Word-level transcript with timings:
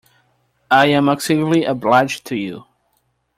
I 0.71 0.87
am 0.87 1.07
exceedingly 1.09 1.63
obliged 1.63 2.25
to 2.25 2.35
you. 2.35 2.65